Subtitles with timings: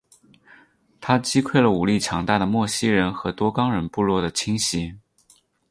[0.99, 4.97] 他击溃了武力强大的莫西人和多冈人部落的侵袭。